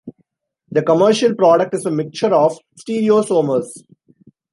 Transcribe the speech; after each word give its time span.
The 0.71 0.81
commercial 0.81 1.35
product 1.35 1.75
is 1.75 1.85
a 1.85 1.91
mixture 1.91 2.33
of 2.33 2.57
stereoisomers. 2.75 3.83